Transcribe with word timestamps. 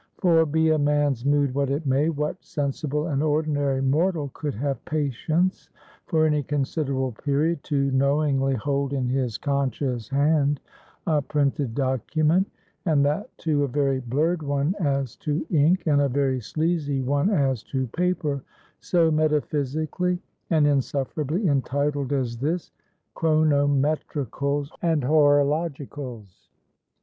For, 0.17 0.47
be 0.47 0.69
a 0.71 0.79
man's 0.79 1.25
mood 1.27 1.53
what 1.53 1.69
it 1.69 1.85
may, 1.85 2.09
what 2.09 2.43
sensible 2.43 3.05
and 3.05 3.21
ordinary 3.21 3.83
mortal 3.83 4.31
could 4.33 4.55
have 4.55 4.83
patience 4.85 5.69
for 6.07 6.25
any 6.25 6.41
considerable 6.41 7.11
period, 7.11 7.63
to 7.65 7.91
knowingly 7.91 8.55
hold 8.55 8.93
in 8.93 9.07
his 9.09 9.37
conscious 9.37 10.09
hand 10.09 10.59
a 11.05 11.21
printed 11.21 11.75
document 11.75 12.49
(and 12.83 13.05
that 13.05 13.29
too 13.37 13.63
a 13.63 13.67
very 13.67 13.99
blurred 13.99 14.41
one 14.41 14.73
as 14.79 15.15
to 15.17 15.45
ink, 15.51 15.83
and 15.85 16.01
a 16.01 16.09
very 16.09 16.39
sleazy 16.41 17.03
one 17.03 17.29
as 17.29 17.61
to 17.65 17.85
paper), 17.85 18.41
so 18.79 19.11
metaphysically 19.11 20.17
and 20.49 20.65
insufferably 20.65 21.47
entitled 21.47 22.11
as 22.11 22.39
this: 22.39 22.71
"Chronometricals 23.15 24.71
& 24.77 24.81
Horologicals?" 24.81 26.47